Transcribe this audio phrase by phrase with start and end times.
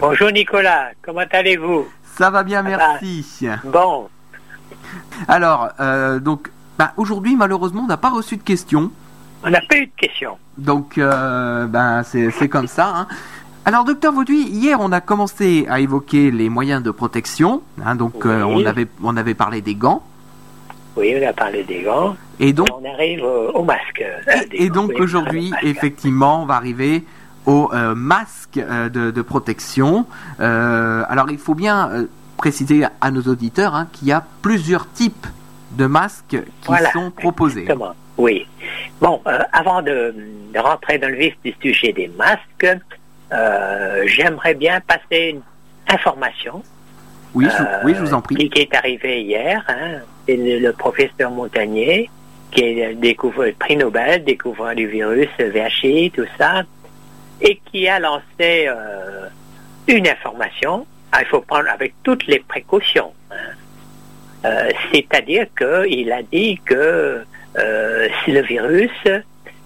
[0.00, 1.88] Bonjour Nicolas, comment allez-vous?
[2.16, 3.48] Ça va bien, merci.
[3.64, 4.08] Bon.
[5.26, 8.92] Alors, euh, donc, bah, aujourd'hui, malheureusement, on n'a pas reçu de questions.
[9.42, 10.38] On n'a pas eu de questions.
[10.56, 12.92] Donc, euh, ben, c'est comme ça.
[12.94, 13.06] Hein.
[13.64, 17.62] Alors, docteur Vauduit, hier, on a commencé à évoquer les moyens de protection.
[17.84, 20.04] Hein, donc, euh, on, avait, on avait parlé des gants.
[20.96, 22.16] Oui, on a parlé des gants.
[22.38, 24.04] Et donc, On arrive au, au masque.
[24.52, 27.04] et donc oui, aujourd'hui, effectivement, on va arriver
[27.46, 30.06] au euh, masque euh, de, de protection.
[30.40, 32.06] Euh, alors, il faut bien
[32.36, 35.26] préciser à nos auditeurs hein, qu'il y a plusieurs types
[35.72, 37.62] de masques qui Voilà, sont proposés.
[37.62, 37.94] Exactement.
[38.16, 38.46] Oui.
[39.00, 40.14] Bon, euh, avant de,
[40.54, 42.78] de rentrer dans le vif du sujet des masques,
[43.32, 45.40] euh, j'aimerais bien passer une
[45.92, 46.62] information
[47.34, 48.34] Oui, je, euh, oui, je vous en prie.
[48.36, 49.62] qui, qui est arrivée hier.
[49.68, 52.10] Hein, c'est le, le professeur Montagnier
[52.50, 56.62] qui est découvre, prix Nobel, découvrant du virus, VHI, tout ça,
[57.40, 59.28] et qui a lancé euh,
[59.86, 60.86] une information.
[61.12, 63.12] Ah, il faut prendre avec toutes les précautions.
[63.30, 63.34] hein.
[64.44, 67.24] Euh, C'est-à-dire qu'il a dit que
[67.58, 68.90] euh, si le virus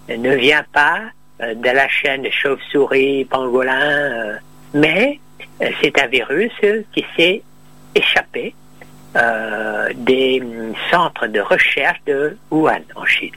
[0.09, 1.01] ne vient pas
[1.39, 4.37] de la chaîne chauve-souris, pangolin,
[4.73, 5.19] mais
[5.81, 6.51] c'est un virus
[6.93, 7.41] qui s'est
[7.93, 8.55] échappé
[9.95, 10.41] des
[10.89, 13.31] centres de recherche de Wuhan en Chine.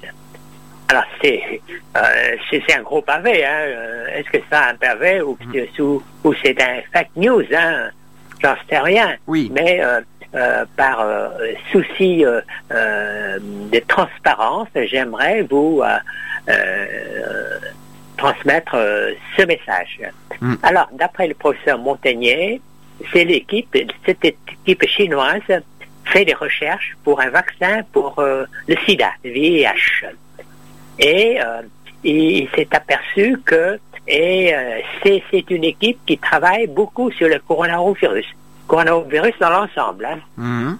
[0.88, 1.60] Alors c'est
[1.96, 3.44] euh, c'est c'est un gros pavé.
[3.44, 3.50] Hein.
[3.66, 7.90] Euh, Est-ce que c'est un pavé ou, c'est- ou, ou c'est un fake news hein?
[8.42, 9.16] J'en sais rien.
[9.26, 9.50] Oui.
[9.52, 10.00] Mais euh,
[10.34, 11.04] euh, par
[11.72, 12.24] souci
[12.70, 15.82] de transparence, j'aimerais vous
[18.16, 18.76] transmettre
[19.36, 20.00] ce message.
[20.40, 20.54] Mm.
[20.62, 22.60] Alors, d'après le professeur Montagnier,
[23.12, 25.42] c'est l'équipe, cette équipe chinoise
[26.04, 30.06] fait des recherches pour un vaccin pour le sida, le VIH.
[30.98, 31.62] Et euh,
[32.04, 38.26] il s'est aperçu que et euh, c'est une équipe qui travaille beaucoup sur le coronavirus,
[38.68, 40.78] coronavirus dans l'ensemble, hein, Mhm.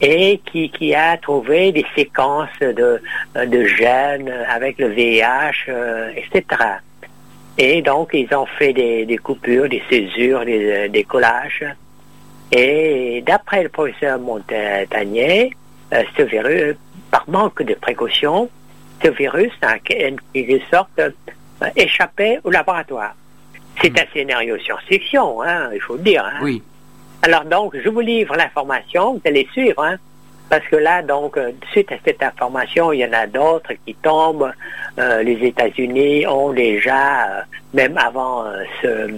[0.00, 3.00] et qui, qui a trouvé des séquences de,
[3.46, 6.42] de gènes avec le VIH, euh, etc.
[7.56, 11.64] Et donc ils ont fait des, des coupures, des césures, des, des collages.
[12.50, 15.52] Et d'après le professeur Montagnier,
[15.94, 16.74] euh, ce virus,
[17.12, 18.50] par manque de précaution,
[19.02, 21.10] ce virus en quelque sorte euh,
[21.76, 23.14] échappé au laboratoire.
[23.80, 26.24] C'est un scénario science-fiction, hein, il faut le dire.
[26.24, 26.38] hein.
[26.42, 26.62] Oui.
[27.22, 29.96] Alors donc, je vous livre l'information, vous allez suivre, hein,
[30.48, 33.94] parce que là, donc, euh, suite à cette information, il y en a d'autres qui
[33.94, 34.52] tombent.
[34.98, 37.40] Euh, les États-Unis ont déjà, euh,
[37.74, 38.44] même avant
[38.80, 39.10] ce,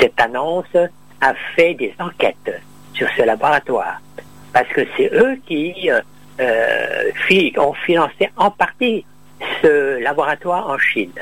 [0.00, 0.76] cette annonce,
[1.20, 2.60] a fait des enquêtes
[2.94, 4.00] sur ce laboratoire,
[4.52, 5.88] parce que c'est eux qui
[7.58, 9.04] ont financé en partie
[9.62, 11.12] ce laboratoire en Chine.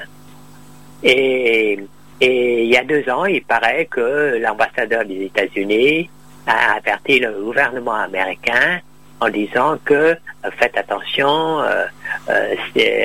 [1.02, 1.78] Et,
[2.22, 6.10] il y a deux ans, il paraît que l'ambassadeur des États-Unis
[6.46, 8.80] a averti le gouvernement américain
[9.20, 10.16] en disant que euh,
[10.58, 11.86] faites attention euh,
[12.28, 12.54] euh,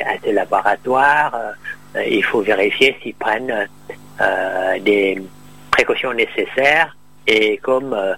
[0.04, 1.34] à ce laboratoire,
[1.96, 3.66] euh, il faut vérifier s'ils prennent
[4.20, 5.22] euh, des
[5.70, 6.96] précautions nécessaires
[7.26, 8.14] et comme euh, euh,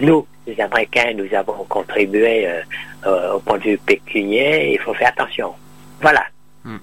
[0.00, 2.60] nous, les Américains, nous avons contribué euh,
[3.06, 5.52] euh, au point de vue pécunier, il faut faire attention.
[6.00, 6.24] Voilà.
[6.64, 6.76] Hmm.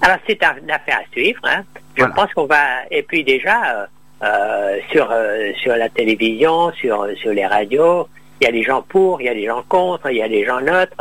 [0.00, 1.40] Alors c'est un- une affaire à suivre.
[1.44, 1.62] Hein.
[1.96, 2.14] Je Voilà.
[2.14, 3.86] pense qu'on va et puis déjà euh,
[4.24, 8.08] euh, sur euh, sur la télévision, sur sur les radios,
[8.40, 10.28] il y a des gens pour, il y a des gens contre, il y a
[10.28, 10.96] des gens neutres.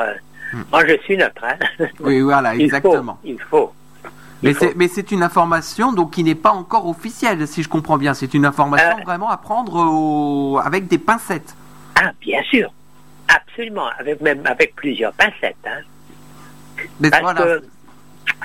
[0.53, 0.63] Hmm.
[0.71, 1.43] Moi je suis neutre.
[1.43, 1.85] Hein.
[2.01, 3.13] Oui, voilà, Il exactement.
[3.13, 3.71] faut, il faut.
[4.43, 4.65] Mais faut.
[4.93, 8.13] c'est, une information donc qui n'est pas encore officielle, si je comprends bien.
[8.13, 9.03] C'est une information Euh.
[9.05, 11.55] vraiment à prendre au- avec des pincettes.
[11.95, 12.71] Ah, bien sûr.
[13.27, 13.87] Absolument.
[13.99, 15.55] Avec même avec plusieurs pincettes.
[15.65, 15.81] Hein.
[16.99, 17.41] Mais Parce voilà.
[17.41, 17.61] que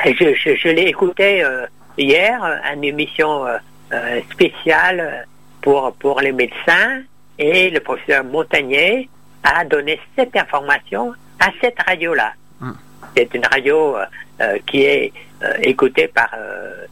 [0.05, 3.57] je, je, je l'ai écouté euh, hier, euh, une émission euh,
[3.93, 5.23] euh, spéciale euh,
[5.63, 7.01] pour, pour les médecins,
[7.39, 9.09] et le professeur Montagnier
[9.43, 12.33] a donné cette information à cette radio-là.
[12.61, 12.73] Hmm.
[13.17, 14.05] C'est une radio euh, euh,
[14.67, 16.87] qui est euh, écoutée par euh,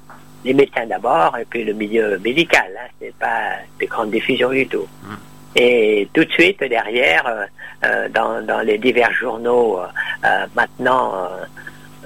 [0.45, 2.67] les médecins d'abord, et puis le milieu médical.
[2.79, 4.87] Hein, c'est pas de grande diffusion du tout.
[5.03, 5.15] Hmm.
[5.57, 7.45] Et tout de suite derrière, euh,
[7.85, 9.87] euh, dans, dans les divers journaux euh,
[10.25, 11.45] euh, maintenant euh,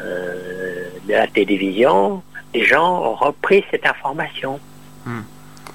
[0.00, 2.22] euh, de la télévision,
[2.54, 4.60] les gens ont repris cette information.
[5.04, 5.22] Hmm.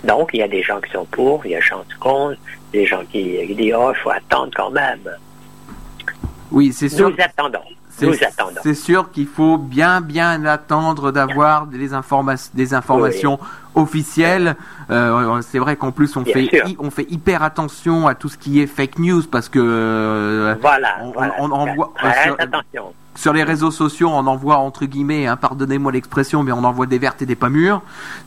[0.05, 1.93] Donc, il y a des gens qui sont pour, il y a des gens qui
[1.93, 2.39] sont contre,
[2.71, 5.09] des gens qui, qui disent Oh, il faut attendre quand même.
[6.51, 7.09] Oui, c'est sûr.
[7.09, 7.59] Nous attendons.
[7.95, 8.59] C'est, Nous attendons.
[8.63, 13.39] c'est sûr qu'il faut bien bien attendre d'avoir des, informa- des informations
[13.75, 14.55] officielles.
[14.89, 16.65] Euh, c'est vrai qu'en plus on Bien fait sûr.
[16.79, 20.97] on fait hyper attention à tout ce qui est fake news parce que euh, Voilà.
[21.01, 21.33] on, voilà.
[21.39, 22.93] on- on envoie Très sur- attention.
[23.15, 26.97] sur les réseaux sociaux, on envoie entre guillemets, hein, pardonnez-moi l'expression, mais on envoie des
[26.97, 27.81] vertes et des pas mûres.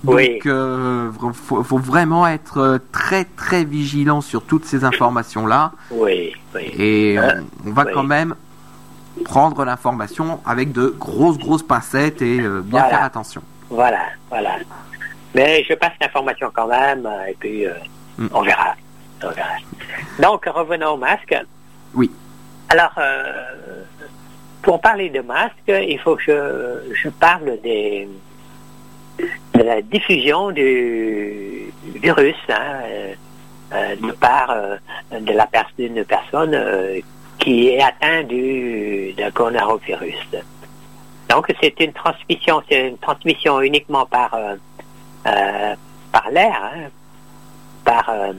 [0.05, 0.39] Donc, Oui.
[0.47, 6.63] euh, faut, faut vraiment être euh, très très vigilant sur toutes ces informations-là, Oui, oui.
[6.79, 8.35] et Euh, on, on va quand même
[9.25, 12.89] prendre l'information avec de grosses grosses pincettes et euh, bien Voilà.
[12.97, 13.43] faire attention.
[13.71, 14.57] Voilà, voilà.
[15.35, 17.73] Mais je passe l'information quand même, euh, et puis euh,
[18.19, 18.29] Mm.
[18.33, 18.75] on verra.
[19.23, 19.57] On verra.
[20.19, 21.35] Donc, revenons au masque.
[21.95, 22.11] Oui.
[22.71, 23.83] Alors, euh,
[24.63, 28.09] pour parler de masque, il faut que je, je parle des,
[29.19, 32.81] de la diffusion du virus hein,
[34.01, 34.77] de part euh,
[35.21, 36.55] de la pers- d'une personne
[37.39, 40.29] qui est atteinte du, d'un coronavirus.
[41.29, 44.55] Donc, c'est une transmission, c'est une transmission uniquement par, euh,
[45.27, 45.75] euh,
[46.13, 46.89] par l'air, hein,
[47.85, 48.33] par euh,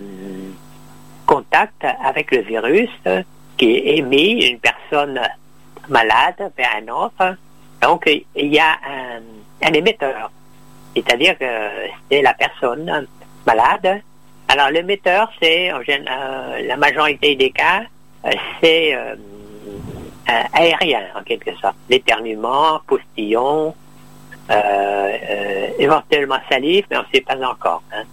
[1.25, 2.89] contact avec le virus
[3.57, 5.19] qui émis d'une personne
[5.89, 7.37] malade vers un autre.
[7.81, 10.31] Donc, il y a un, un émetteur,
[10.95, 11.45] c'est-à-dire que
[12.09, 13.07] c'est la personne
[13.45, 14.01] malade.
[14.47, 17.81] Alors, l'émetteur, c'est en gén- euh, la majorité des cas,
[18.61, 19.15] c'est euh,
[20.29, 21.75] euh, aérien en quelque sorte.
[21.89, 23.73] L'éternuement, postillon,
[24.49, 27.83] euh, éventuellement salive, mais on ne sait pas encore.
[27.93, 28.03] hein.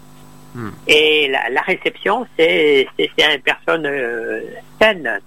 [0.55, 0.71] Hmm.
[0.87, 3.89] Et la, la réception, c'est une personne
[4.81, 5.21] saine.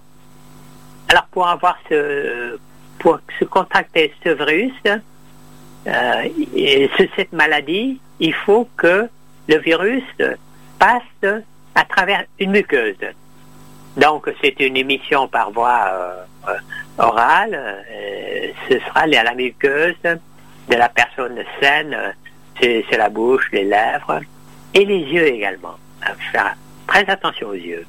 [1.09, 2.57] Alors pour avoir ce
[2.99, 6.23] pour se contracter ce virus, euh,
[6.55, 9.07] et ce- cette maladie, il faut que
[9.47, 10.03] le virus
[10.79, 11.41] passe
[11.75, 12.95] à travers une muqueuse.
[13.97, 16.53] Donc c'est une émission par voie euh, euh,
[16.99, 17.55] orale.
[17.55, 21.97] euh, ce sera à la muqueuse de la personne saine.
[22.61, 24.19] C'est la bouche, les lèvres
[24.73, 25.75] et les yeux également.
[26.01, 26.55] À Faire
[26.85, 27.85] très attention aux yeux.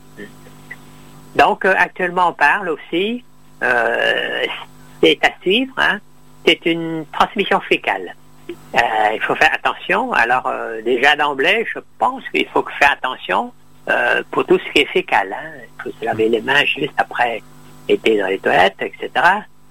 [1.37, 3.25] Donc actuellement on parle aussi,
[3.61, 6.00] c'est à suivre, hein,
[6.46, 8.14] c'est une transmission fécale.
[8.49, 10.12] Il faut faire attention.
[10.12, 10.50] Alors
[10.84, 13.52] déjà d'emblée, je pense qu'il faut faire attention
[13.88, 15.32] euh, pour tout ce qui est fécal.
[15.32, 15.50] Hein.
[15.79, 17.43] Il faut se laver les mains juste après
[17.88, 19.11] été dans les toilettes, etc.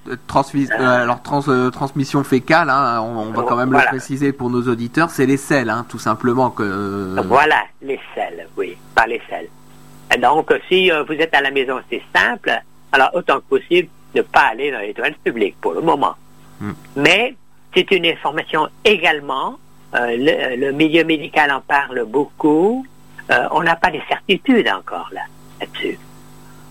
[0.10, 0.82] Euh, transmis- Ah.
[0.82, 3.86] euh, alors trans- euh, transmission fécale, hein, on, on va quand même Voilà.
[3.92, 6.64] le préciser pour nos auditeurs, c'est les selles, hein, tout simplement que.
[6.64, 9.50] euh, Voilà, les selles, oui, par les selles.
[10.22, 12.52] Donc, si euh, vous êtes à la maison, c'est simple.
[12.94, 16.16] Alors, autant que possible, ne pas aller dans les toilettes publiques pour le moment.
[16.62, 16.72] Hmm.
[16.96, 17.36] Mais
[17.76, 19.58] c'est une information également.
[19.94, 22.86] euh, le, le milieu médical en parle beaucoup.
[23.32, 25.22] Euh, on n'a pas de certitude encore là
[25.60, 26.00] là-dessus.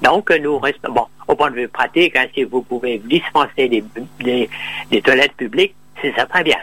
[0.03, 0.93] Donc, nous restons.
[0.93, 3.85] Bon, au point de vue pratique, hein, si vous pouvez dispenser des,
[4.21, 4.49] des,
[4.91, 6.59] des toilettes publiques, c'est ça très bien.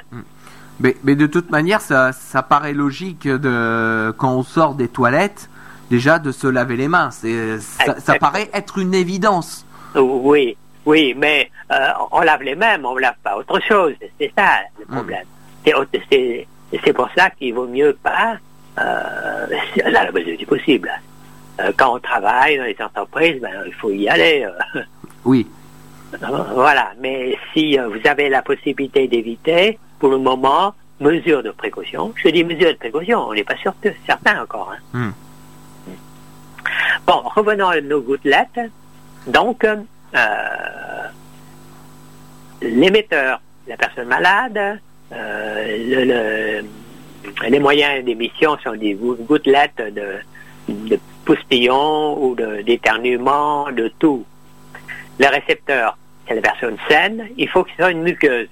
[0.79, 5.49] Mais, mais de toute manière, ça, ça paraît logique de quand on sort des toilettes,
[5.89, 7.11] déjà de se laver les mains.
[7.11, 9.65] C'est ça, paraît être une évidence.
[9.95, 13.93] Oui, oui, mais euh, on lave les mêmes, on lave pas autre chose.
[14.19, 15.25] C'est ça le problème.
[15.65, 15.73] C'est
[16.09, 16.47] C'est
[16.83, 18.37] c'est pour ça qu'il vaut mieux pas,
[18.77, 20.91] c'est là, la mesure du possible.
[21.59, 24.45] Euh, quand on travaille dans les entreprises, ben, il faut y aller.
[24.75, 24.81] euh,
[25.25, 25.47] Oui.
[26.53, 26.91] voilà.
[26.99, 32.13] Mais si euh, vous avez la possibilité d'éviter, pour le moment, mesure de précaution.
[32.15, 33.73] Je dis mesure de précaution, on n'est pas sûr,
[34.05, 34.73] certain encore.
[34.73, 34.81] hein.
[34.93, 35.11] Hmm.
[37.05, 38.59] Bon, revenons à nos gouttelettes.
[39.27, 39.75] Donc, euh,
[42.61, 44.79] l'émetteur, la personne malade,
[45.11, 46.05] euh, le-
[46.61, 46.67] le-
[47.47, 50.07] les moyens d'émission sont des gou- gouttelettes de,
[50.69, 50.99] de
[52.19, 54.25] ou d'éternuement, de, tout.
[55.19, 58.49] Le récepteur, c'est la personne saine, il faut que ce soit une muqueuse.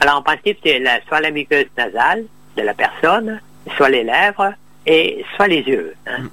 [0.00, 2.24] Alors en principe, c'est la- soit la muqueuse nasale
[2.56, 3.40] de la personne,
[3.76, 4.52] soit les lèvres
[4.86, 5.94] et soit les yeux.
[6.06, 6.28] hein.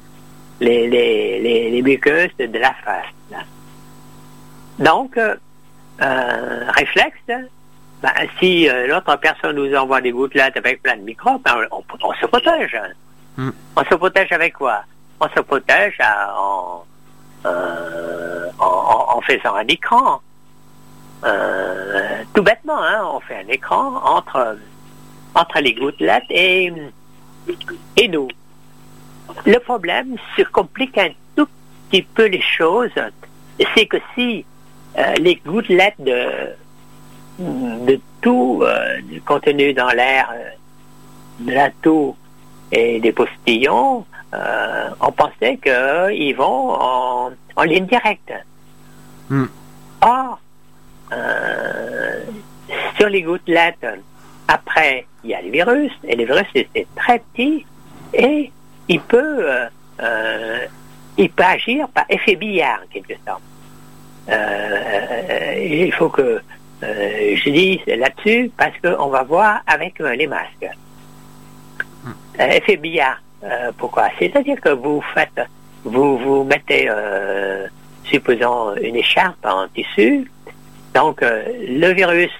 [0.60, 3.06] Les, les, les, les muqueuses de, la face.
[3.30, 3.38] là.
[4.80, 5.36] Donc, euh,
[6.02, 7.20] euh, réflexe,
[8.16, 11.84] ben, si euh, l'autre personne nous envoie des gouttelettes avec plein de microbes, ben, on,
[12.04, 12.76] on se protège.
[12.76, 12.90] hein.
[13.38, 13.50] Mm.
[13.76, 14.84] On se protège avec quoi?
[15.20, 16.86] On se protège à- en,
[17.46, 20.22] euh, en, en- faisant un écran.
[21.26, 24.58] Euh, tout bêtement, hein, on fait un écran entre,
[25.36, 26.72] entre les gouttelettes et,
[27.98, 28.28] et nous.
[29.46, 31.48] Le problème se complique un tout
[31.90, 32.92] petit peu les choses.
[33.76, 34.46] C'est que si
[35.20, 36.30] les gouttelettes de,
[37.40, 40.50] de tout euh, du contenu dans l'air, euh,
[41.40, 42.16] de la toux
[42.72, 48.34] et des postillons, euh, on pensait qu'ils vont en, en ligne directe.
[49.30, 49.46] Hmm.
[50.02, 50.40] Or,
[51.14, 52.24] euh,
[52.98, 53.86] sur les gouttelettes,
[54.48, 57.66] après, il y a le virus, et le virus, c'est très petit,
[58.14, 58.52] et
[58.88, 59.46] il peut,
[60.02, 60.66] euh,
[61.18, 63.42] il peut agir par effet billard, en quelque sorte.
[65.58, 66.42] il faut que
[66.82, 70.70] je dise là-dessus parce qu'on va voir avec les masques.
[72.40, 73.22] Effet billard.
[73.78, 74.10] pourquoi?
[74.20, 75.42] C'est-à-dire que vous faites,
[75.84, 76.90] vous vous mettez,
[78.04, 80.30] supposons une écharpe en tissu,
[80.94, 82.32] donc le virus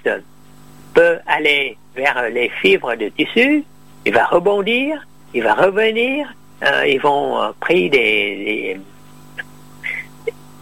[0.94, 3.64] peut aller vers les fibres de tissu,
[4.06, 8.80] il va rebondir, il va revenir, euh, ils vont euh, pris des,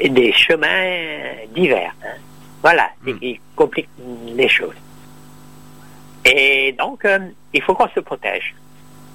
[0.01, 0.93] des, chemins
[1.55, 1.95] divers.
[2.05, 2.17] Hein.
[2.67, 3.19] Voilà, hmm.
[3.21, 3.89] qui complique
[4.27, 4.75] les choses.
[6.25, 7.21] Et donc, euh,
[7.55, 8.57] il faut qu'on se protège.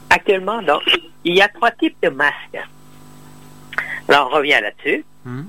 [0.10, 0.84] Actuellement, donc,
[1.26, 2.62] il y a trois types de masques.
[4.08, 5.04] Alors, on revient là-dessus.
[5.26, 5.44] Hmm.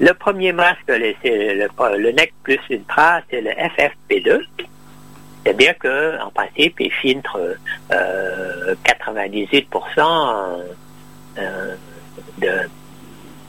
[0.00, 0.84] Le premier masque,
[1.22, 4.42] c'est le, le, NEC plus une trace, c'est le FFP2.
[5.42, 7.56] C'est-à-dire qu'en principe, il filtre
[7.90, 9.64] 98%
[11.38, 11.74] euh,
[12.42, 12.66] euh,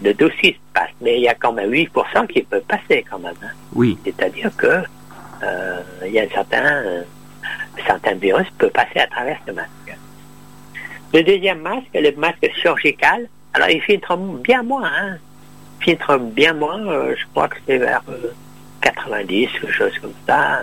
[0.01, 3.19] de, de dossiers passe, mais il y a quand même 8% qui peut passer quand
[3.19, 3.35] même.
[3.43, 3.51] Hein.
[3.73, 3.97] Oui.
[4.03, 4.83] C'est-à-dire que
[5.43, 6.83] euh, il y a certains,
[7.85, 9.69] certains virus peuvent passer à travers ce masque.
[11.13, 15.17] Le deuxième masque, le masque chirurgical, alors il filtre bien moins, hein.
[15.81, 16.79] Il filtre bien moins,
[17.15, 18.03] je crois que c'est vers
[18.81, 20.61] 90, quelque chose comme ça.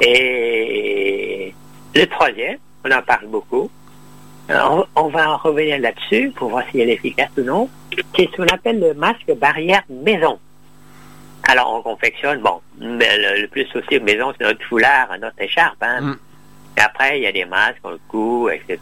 [0.00, 1.54] Et
[1.94, 3.70] le troisième, on en parle beaucoup,
[4.48, 7.68] on, va en revenir là-dessus pour voir si elle est efficace ou non,
[8.16, 10.38] c'est ce qu'on appelle le masque barrière maison.
[11.48, 15.82] Alors on confectionne, bon, le, plus aussi maison, c'est notre foulard, notre écharpe.
[15.82, 16.00] Hein.
[16.00, 16.16] Mm.
[16.76, 18.78] Et après, il y a des masques, on le cou, etc.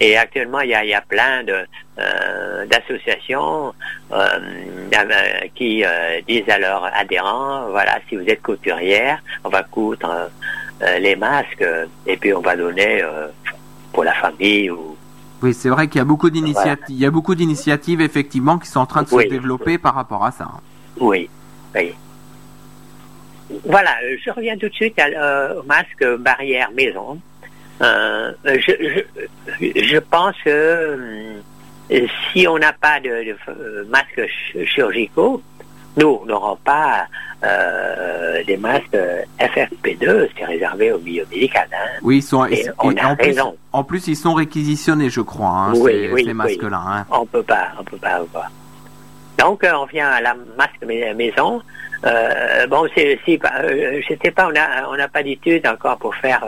[0.00, 1.66] Et actuellement, il y a, plein de
[1.98, 3.72] euh, d'associations
[4.12, 4.40] euh,
[5.54, 10.30] qui euh, disent à leurs adhérents, voilà, si vous êtes couturière, on va coudre
[10.98, 11.64] les masques
[12.06, 13.02] et puis on va donner
[13.94, 14.96] pour la famille ou
[15.42, 16.96] oui, c'est vrai qu'il y a beaucoup d'initiatives.
[16.96, 20.24] Il y a beaucoup d'initiatives effectivement qui sont en train de se développer par rapport
[20.24, 20.48] à ça.
[20.98, 21.28] Oui,
[21.74, 21.92] oui.
[23.66, 23.90] Voilà,
[24.24, 27.20] je reviens tout de suite au masque barrière maison.
[27.82, 29.02] Euh, je,
[29.60, 30.50] je, pense que
[31.90, 34.26] euh, si on n'a pas de, euh, masques
[34.64, 35.42] chirurgicaux,
[35.96, 37.06] nous, n'aurons pas
[38.46, 38.96] des masques
[39.40, 41.68] FFP2, c'est réservé au milieu médical.
[41.72, 41.98] Hein.
[42.02, 42.46] Oui, ils sont,
[42.78, 43.50] on a en, raison.
[43.50, 46.82] Plus, en plus, ils sont réquisitionnés, je crois, hein, ces, masques-là.
[46.86, 47.06] Hein.
[47.10, 48.50] On peut pas, on peut pas avoir.
[49.38, 51.60] Donc, on vient à la masque maison.
[52.68, 54.48] bon, c'est, si, je sais pas,
[54.88, 56.44] on n'a pas d'études encore pour faire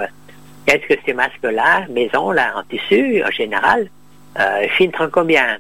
[0.67, 3.89] Qu'est-ce que ces masques-là, maison, là, en tissu, en général,
[4.39, 5.59] euh, filtrent combien?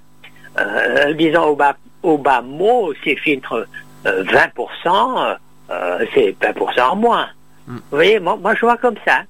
[0.59, 3.68] Euh, Disons au bas, au bas mot, c'est filtre
[4.04, 5.37] 20%,
[5.70, 7.28] euh, c'est 20% en moins.
[7.66, 7.76] Mm.
[7.76, 9.23] Vous voyez, moi, je vois comme ça.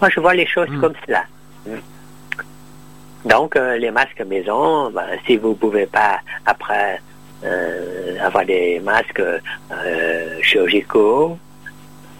[0.00, 0.80] Moi, je vois les choses mm.
[0.80, 1.24] comme cela.
[3.24, 7.00] Donc, les masques maison, ben, si vous ne pouvez pas, après,
[8.20, 9.22] avoir des masques
[10.42, 11.38] chirurgicaux,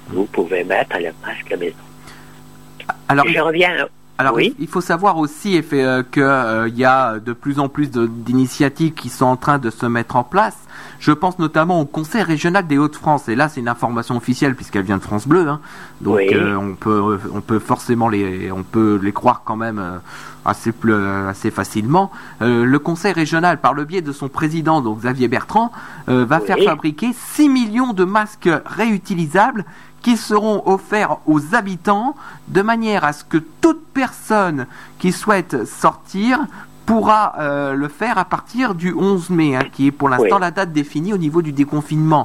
[0.09, 1.77] vous pouvez mettre les masques maison.
[3.09, 3.89] Alors, je reviens.
[4.21, 4.53] Alors, oui.
[4.59, 9.11] il faut savoir aussi euh, qu'il euh, y a de plus en plus d'initiatives qui
[9.11, 10.57] sont en train de se mettre en place.
[10.99, 13.29] Je pense notamment au Conseil régional des Hauts-de-France.
[13.29, 15.49] Et là, c'est une information officielle puisqu'elle vient de France Bleu.
[15.49, 15.61] Hein.
[16.01, 19.81] Donc, euh, on peut, on peut forcément les, on peut les croire quand même
[20.45, 20.73] assez,
[21.29, 22.11] assez facilement.
[22.41, 25.71] le Conseil régional, par le biais de son président, donc Xavier Bertrand,
[26.09, 29.65] va faire fabriquer 6 millions de masques réutilisables
[30.03, 32.15] qui seront offerts aux habitants
[32.49, 34.67] de manière à ce que toute personne
[34.99, 36.47] qui souhaite sortir
[36.89, 40.51] pourra euh, le faire à partir du 11 mai, hein, qui est pour l'instant la
[40.51, 42.25] date définie au niveau du déconfinement.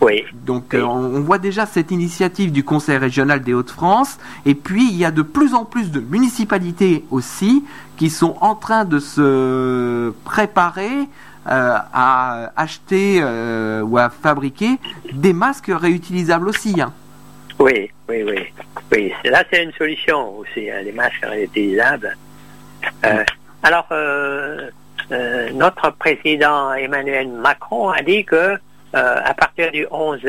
[0.00, 0.22] Oui.
[0.46, 4.96] Donc euh, on voit déjà cette initiative du Conseil régional des Hauts-de-France, et puis il
[4.96, 7.64] y a de plus en plus de municipalités aussi
[7.96, 11.08] qui sont en train de se préparer
[11.48, 13.20] euh, à acheter
[13.82, 14.78] ou à fabriquer
[15.12, 16.80] des masques réutilisables aussi.
[16.80, 16.92] Hein.
[17.58, 18.52] Oui, oui, oui.
[18.92, 19.12] oui.
[19.24, 22.16] Là, c'est une solution aussi, hein, les masques réutilisables.
[23.04, 23.24] Euh,
[23.62, 24.70] alors, euh,
[25.12, 28.58] euh, notre président Emmanuel Macron a dit que
[28.92, 30.20] à partir du 11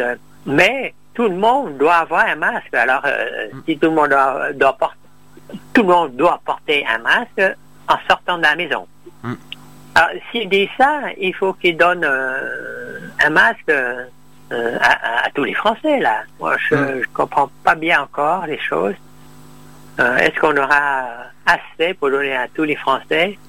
[0.47, 2.73] mai, tout le monde doit avoir un masque.
[2.73, 3.03] Alors,
[3.67, 4.09] si tout le monde
[4.55, 4.97] doit, porter,
[5.71, 8.87] tout le monde doit porter un masque en sortant de la maison.
[9.21, 9.33] Mm.
[9.93, 13.71] Alors, s'il dit ça, il faut qu'il donne un masque
[14.51, 16.21] euh, à, tous les Français, là.
[16.39, 17.05] Moi, je ne mm.
[17.13, 18.93] comprends pas bien encore les choses.
[19.99, 21.05] Euh, est-ce qu'on aura
[21.45, 23.39] assez pour donner à tous les Français?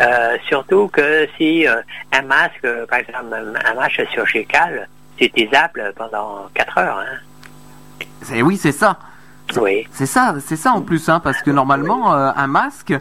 [0.00, 4.88] Euh, Surtout que si un masque, par exemple, un masque chirurgical,
[5.18, 6.98] c'est utilisable pendant 4 heures.
[6.98, 8.40] Hein.
[8.42, 8.98] Oui, c'est ça.
[9.56, 9.86] Oui.
[9.92, 12.94] C'est ça, c'est ça en plus, hein, parce que normalement, un masque,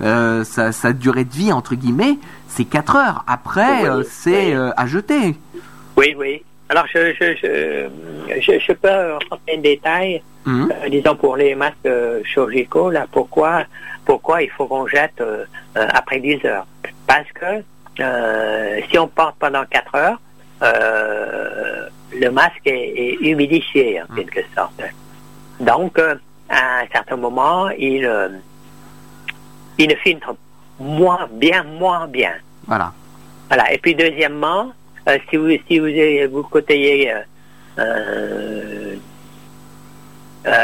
[0.00, 3.24] euh, sa, durée de vie, entre guillemets, c'est 4 heures.
[3.28, 5.38] Après, c'est à jeter.
[5.96, 6.42] Oui, oui.
[6.68, 7.88] Alors, je, je,
[8.40, 10.72] je, je, peux rentrer en détail, mhm.
[10.90, 11.88] disons pour les masques
[12.24, 13.64] chirurgicaux, là, pourquoi,
[14.04, 15.22] pourquoi il faut qu'on jette
[15.74, 16.66] après 10 heures?
[17.06, 17.62] Parce que
[18.90, 20.20] si on porte pendant 4 heures,
[22.20, 24.82] le masque est, humidifié en quelque sorte.
[25.60, 26.14] Donc, euh,
[26.48, 28.28] à un certain moment, il, euh,
[29.78, 30.34] il filtre
[30.78, 32.32] moins bien, moins bien.
[32.66, 32.92] Voilà.
[33.48, 33.72] Voilà.
[33.72, 34.72] Et puis deuxièmement,
[35.08, 35.88] euh, si vous si vous
[36.30, 37.12] vous côtoyez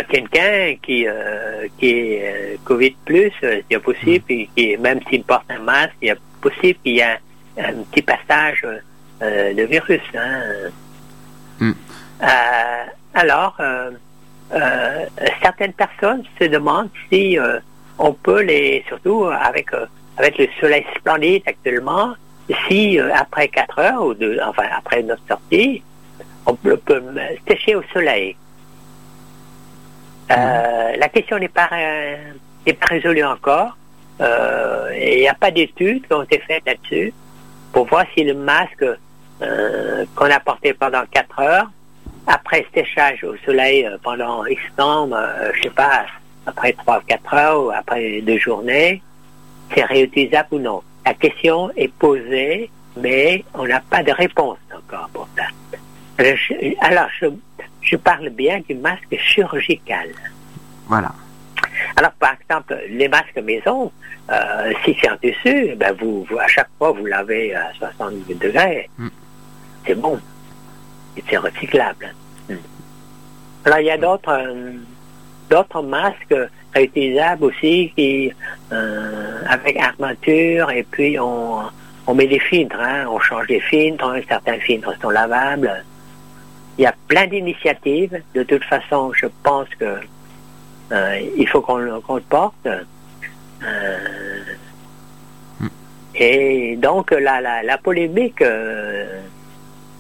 [0.08, 1.06] quelqu'un qui
[1.78, 4.46] qui est Covid plus, c'est possible, mm.
[4.56, 7.18] qui, même s'il porte un masque, il est possible qu'il y ait
[7.58, 8.66] un, petit passage
[9.20, 10.00] de virus.
[10.14, 10.70] Hein.
[11.60, 11.72] Mm.
[13.14, 13.60] alors
[14.54, 15.06] euh,
[15.40, 17.58] certaines personnes se demandent si euh,
[17.98, 19.86] on peut les, surtout avec euh,
[20.18, 22.14] avec le soleil splendide actuellement,
[22.68, 25.82] si après 4 heures ou deux, enfin après notre sortie,
[26.46, 26.78] on peut,
[27.48, 28.36] sécher au soleil.
[30.30, 30.36] Mhm.
[30.98, 31.68] la question n'est pas
[32.66, 33.76] n'est pas résolue encore.
[34.20, 37.12] Il n'y a pas d'études qui ont été faites là-dessus
[37.72, 38.86] pour voir si le masque
[39.38, 41.70] qu'on a porté pendant 4 heures
[42.26, 46.06] après séchage au soleil euh, pendant X temps, euh, je sais pas,
[46.46, 49.02] après 3 4 heures ou après deux journées,
[49.74, 50.82] c'est réutilisable ou non.
[51.04, 55.44] La question est posée, mais on n'a pas de réponse encore pour ça.
[56.80, 57.08] Alors,
[57.82, 60.10] je, parle bien du masque chirurgical.
[60.86, 61.12] Voilà.
[61.96, 63.90] Alors, par exemple, les masques maison,
[64.30, 68.88] euh, si c'est en tissu, ben vous, à chaque fois, vous l'avez à 70 degrés.
[68.98, 69.08] Mm.
[69.84, 70.20] C'est bon
[71.28, 72.14] c'est recyclable.
[72.48, 72.54] Hmm.
[73.64, 74.72] Alors, il y a d'autres euh,
[75.52, 76.34] d'autres masques
[76.74, 78.32] réutilisables aussi qui
[78.72, 81.60] euh, avec armature et puis on,
[82.06, 85.84] on met des filtres, hein, on change des filtres, certains filtres sont lavables.
[86.78, 88.22] Il y a plein d'initiatives.
[88.34, 89.98] De toute façon, je pense que
[90.92, 92.68] euh, il faut qu'on le porte.
[95.60, 95.68] Hmm.
[96.16, 98.42] et donc la, la, la polémique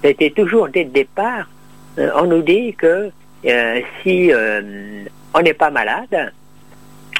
[0.02, 1.48] c'était toujours dès le départ,
[1.98, 3.10] euh, on nous dit que
[3.44, 6.32] euh, si euh, on n'est pas malade,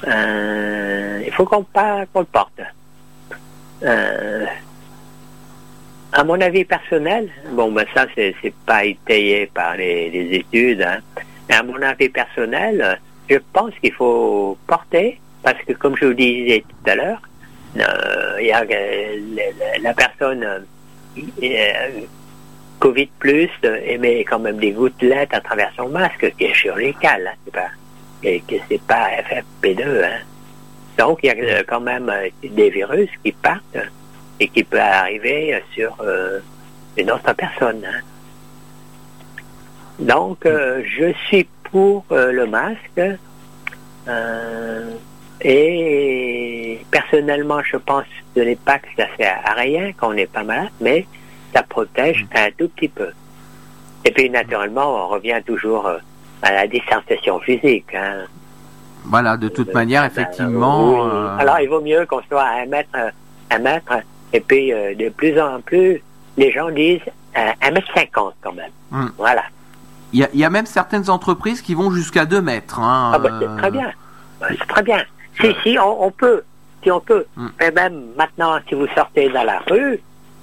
[0.07, 2.61] il faut qu'on le porte.
[6.13, 8.35] à mon avis personnel, bon ben ça c'est
[8.67, 10.99] pas étayé par les, études, hein,
[11.49, 12.99] mais à mon avis personnel,
[13.29, 17.23] je pense qu'il faut porter parce que comme je vous disais tout à l'heure,
[17.81, 18.65] a
[19.83, 20.47] la, personne
[22.79, 23.51] Covid plus
[23.87, 27.69] émet quand même des gouttelettes à travers son masque, qui est chirurgical, hein, c'est pas,
[28.23, 30.05] que c'est pas FFP2.
[30.05, 30.21] Hein.
[30.99, 33.79] Donc, il y a euh, quand même euh, des virus qui partent
[34.39, 36.41] et qui peuvent arriver sur euh,
[36.97, 37.85] une autre personne.
[37.85, 38.01] Hein.
[39.99, 43.01] Donc, je suis pour le masque.
[45.43, 50.71] et personnellement, je pense que pas que ça sert à rien qu'on n'est pas malade,
[50.81, 51.07] mais
[51.55, 53.11] ça protège un tout petit peu.
[54.05, 55.89] Et puis, naturellement, on revient toujours
[56.43, 57.95] à la distanciation physique.
[57.95, 58.25] Hein.
[59.05, 61.07] Voilà, de toute manière, effectivement.
[61.07, 62.91] Euh, Alors, il vaut mieux qu'on soit à un mètre,
[63.51, 63.93] un mètre,
[64.33, 66.03] et puis euh, de plus en plus,
[66.37, 67.01] les gens disent
[67.35, 68.71] un mètre cinquante quand même.
[68.91, 69.09] Hmm.
[69.19, 69.43] Voilà.
[70.13, 72.79] Il y, a, même certaines entreprises qui vont jusqu'à 2 mètres.
[72.79, 73.91] Hein, ah bah, c'est très bien.
[74.41, 75.03] Bah, c'est très bien.
[75.41, 76.43] Si, si, on, peut.
[76.83, 77.25] Si on peut.
[77.35, 77.49] Hmm.
[77.63, 80.03] Et même maintenant, si vous sortez dans la rue,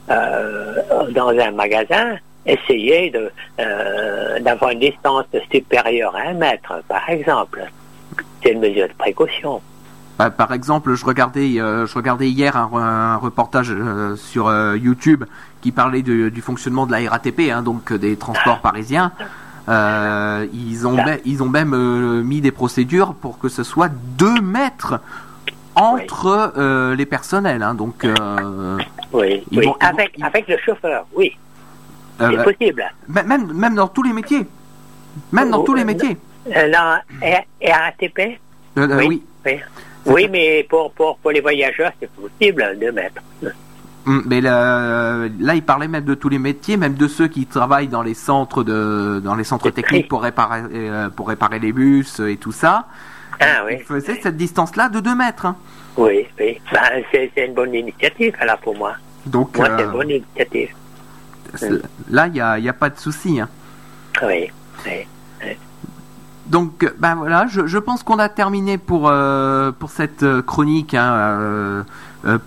[0.09, 0.73] euh,
[1.11, 7.63] dans un magasin, essayer de euh, d'avoir une distance supérieure à un mètre, par exemple.
[8.43, 9.61] C'est une mesure de précaution.
[10.17, 13.73] Bah, par exemple, je regardais, euh, je regardais hier un, reportage
[14.17, 15.23] sur YouTube
[15.61, 19.11] qui parlait du fonctionnement de la RATP, hein, donc des transports parisiens.
[19.67, 24.99] ils ont, ils ont même mis des procédures pour que ce soit deux mètres
[25.79, 27.63] entre euh, les personnels.
[27.63, 28.77] Hein, donc, euh,
[29.13, 29.43] oui,
[29.79, 31.35] avec, avec le chauffeur, oui.
[32.21, 32.83] Euh, c'est possible.
[33.07, 34.45] Même, même dans tous les métiers.
[35.31, 36.17] Même dans tous les métiers.
[36.45, 38.39] Dans RATP
[38.75, 39.23] oui.
[39.45, 39.59] Oui,
[40.05, 40.27] oui.
[40.31, 43.21] mais pour, pour, pour les voyageurs, c'est possible de mettre.
[44.05, 47.45] Hum, mais là, là, il parlait même de tous les métiers, même de ceux qui
[47.45, 50.61] travaillent dans les centres de, dans les centres techniques pour réparer,
[51.15, 52.87] pour réparer les bus et tout ça.
[53.39, 53.75] Ah oui.
[53.79, 55.45] Il faisait cette distance-là de 2 mètres.
[55.45, 55.55] Hein.
[55.97, 56.59] Oui, oui.
[56.71, 58.93] Ben, c'est une bonne initiative, là, pour moi.
[59.25, 60.69] Donc, moi, c'est une euh, bonne initiative.
[62.09, 63.39] Là, il n'y a, y a, pas de souci.
[63.39, 63.49] Hein.
[64.23, 64.51] Oui,
[64.85, 65.07] oui.
[66.47, 69.11] Donc, ben voilà, je, pense qu'on a terminé pour,
[69.79, 71.85] pour cette chronique hein,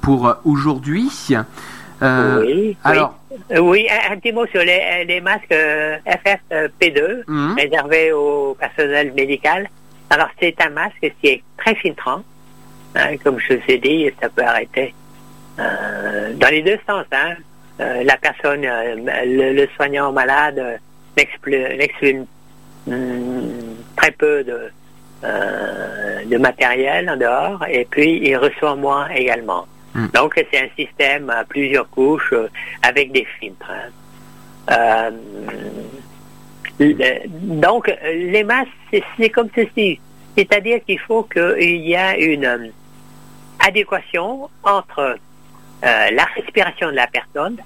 [0.01, 1.09] pour aujourd'hui.
[1.31, 3.17] oui, alors,
[3.61, 3.87] oui.
[4.11, 7.55] un, petit mot sur les, les masques FFP2 mhm.
[7.57, 9.69] réservés au personnel médical.
[10.11, 12.23] Alors, c'est un masque qui est très filtrant.
[12.95, 14.95] Hein, comme je vous ai dit, ça peut arrêter
[15.59, 17.07] euh, dans les deux sens.
[17.13, 17.35] Hein.
[17.81, 20.81] Euh, la personne, euh, le, soignant malade
[21.17, 22.27] n'exclut
[22.87, 22.95] hmm,
[23.97, 24.71] très peu de,
[26.27, 29.67] de matériel en dehors et puis il reçoit moins également.
[29.95, 30.07] Hmm.
[30.15, 32.35] Donc c'est un système à plusieurs couches
[32.83, 33.71] avec des filtres.
[34.69, 35.11] Hein.
[37.19, 38.69] donc les masses,
[39.19, 40.01] c'est comme ceci.
[40.37, 42.73] C'est-à-dire qu'il faut qu'il y ait une
[43.61, 45.19] adéquation entre
[45.85, 47.57] euh, la respiration de la personne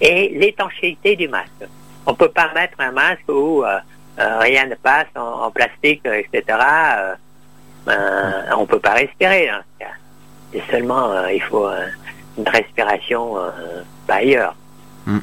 [0.00, 1.64] et l'étanchéité du masque.
[2.04, 3.78] On ne peut pas mettre un masque où euh,
[4.18, 6.58] euh, rien ne passe en, plastique, etc.
[7.86, 9.48] on ne peut pas respirer.
[9.48, 9.62] Hein.
[10.52, 11.68] C'est seulement, il faut
[12.36, 13.36] une respiration
[14.08, 14.56] ailleurs.
[15.06, 15.18] Mm.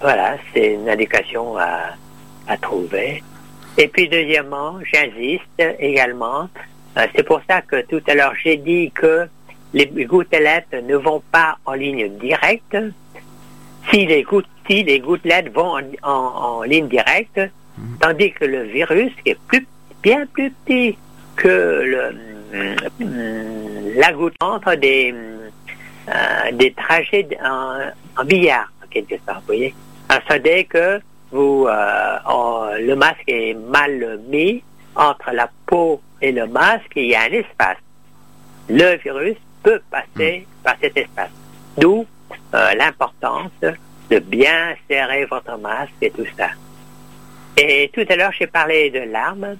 [0.00, 1.96] voilà, c'est une à,
[2.46, 3.24] à trouver.
[3.76, 6.48] Et puis deuxièmement, j'insiste également,
[7.16, 9.28] c'est pour ça que tout à l'heure j'ai dit que
[9.72, 12.76] les gouttelettes ne vont pas en ligne directe.
[13.90, 17.38] Si les, gouttelettes vont en, ligne directe,
[17.78, 17.98] mhm.
[18.00, 19.66] tandis que le virus est plus,
[20.02, 20.96] bien plus petit
[21.36, 22.12] que le,
[23.00, 25.14] mm, la goutte entre des,
[26.08, 29.74] euh, des trajets en, billard, en quelque sorte, vous voyez.
[30.08, 34.62] Alors, ça dès que vous, euh, le masque est mal mis
[34.96, 37.78] entre la peau et le masque, il y a un espace.
[38.68, 41.30] Le virus peut passer par cet espace.
[41.78, 42.06] D'où
[42.54, 43.52] euh, l'importance
[44.10, 46.48] de bien serrer votre masque et tout ça.
[47.56, 49.56] Et tout à l'heure, j'ai parlé de l'arme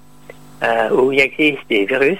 [0.63, 2.19] euh, où il existe des virus.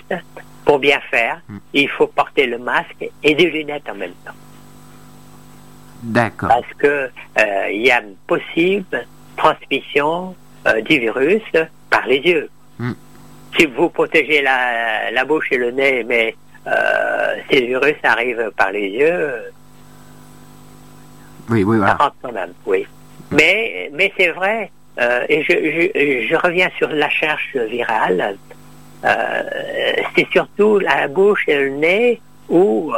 [0.64, 1.58] Pour bien faire, hmm.
[1.74, 4.32] il faut porter le masque et des lunettes en même temps.
[6.04, 6.50] D'accord.
[6.50, 10.36] Parce que euh, il y a une possible transmission
[10.86, 11.42] du virus
[11.90, 12.50] par les yeux.
[12.78, 12.94] Hmm.
[13.58, 16.36] Si vous protégez la, la bouche et le nez, mais
[16.68, 19.32] euh, le virus arrive par les yeux,
[21.50, 21.98] oui, oui, voilà.
[21.98, 22.86] ça rentre quand même, oui.
[23.32, 28.38] Mais, mais c'est vrai, euh, et je, je, reviens sur la recherche virale,
[29.04, 29.44] euh,
[30.16, 32.94] c'est surtout la bouche et le nez où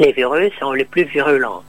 [0.00, 1.62] les virus sont les plus virulents.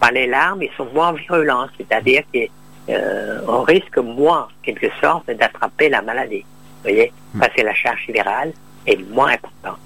[0.00, 6.02] Par les larmes, ils sont moins virulents, c'est-à-dire qu'on risque moins, quelque sorte, d'attraper la
[6.02, 6.44] maladie.
[6.86, 7.12] Vous voyez?
[7.32, 7.40] Hmm.
[7.40, 8.52] Parce que la charge virale
[8.86, 9.78] est moins importante.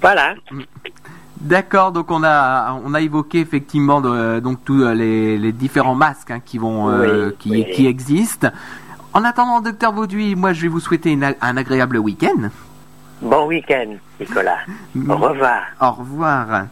[0.00, 0.34] Voilà.
[1.40, 4.00] D'accord, donc on a on a évoqué effectivement
[4.40, 8.48] donc tous les, les, différents masques hein, qui vont euh, qui, qui, existent.
[9.12, 12.48] En attendant, docteur Vauduit, moi je vais vous souhaiter un agréable week-end.
[13.20, 14.58] Bon week-end, Nicolas.
[15.08, 15.62] Au revoir.
[15.80, 16.66] Au revoir.